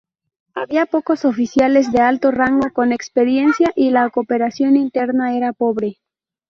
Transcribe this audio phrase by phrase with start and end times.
[0.55, 5.99] Había pocos oficiales de alto rango con experiencia y la cooperación interna era pobre.